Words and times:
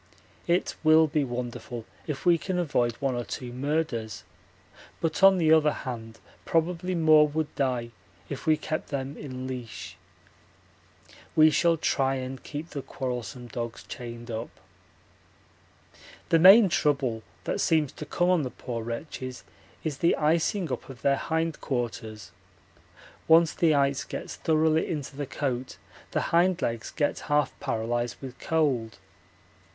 It 0.47 0.73
will 0.83 1.05
be 1.05 1.23
wonderful 1.23 1.85
if 2.07 2.25
we 2.25 2.39
can 2.39 2.57
avoid 2.57 2.93
one 2.93 3.13
or 3.13 3.23
two 3.23 3.53
murders, 3.53 4.23
but 4.99 5.21
on 5.21 5.37
the 5.37 5.53
other 5.53 5.71
hand 5.71 6.17
probably 6.43 6.95
more 6.95 7.27
would 7.27 7.53
die 7.53 7.91
if 8.27 8.47
we 8.47 8.57
kept 8.57 8.87
them 8.89 9.15
in 9.15 9.45
leash. 9.45 9.97
We 11.35 11.51
shall 11.51 11.77
try 11.77 12.15
and 12.15 12.41
keep 12.41 12.71
the 12.71 12.81
quarrelsome 12.81 13.45
dogs 13.49 13.83
chained 13.83 14.31
up. 14.31 14.49
The 16.29 16.39
main 16.39 16.67
trouble 16.67 17.21
that 17.43 17.61
seems 17.61 17.91
to 17.91 18.05
come 18.07 18.31
on 18.31 18.41
the 18.41 18.49
poor 18.49 18.83
wretches 18.83 19.43
is 19.83 19.99
the 19.99 20.15
icing 20.15 20.71
up 20.71 20.89
of 20.89 21.03
their 21.03 21.15
hindquarters; 21.17 22.31
once 23.27 23.53
the 23.53 23.75
ice 23.75 24.03
gets 24.03 24.33
thoroughly 24.35 24.89
into 24.89 25.15
the 25.15 25.27
coat 25.27 25.77
the 26.09 26.21
hind 26.33 26.59
legs 26.63 26.89
get 26.89 27.19
half 27.29 27.53
paralysed 27.59 28.17
with 28.19 28.39
cold. 28.39 28.97